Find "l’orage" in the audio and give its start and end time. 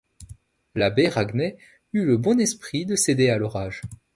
3.37-3.83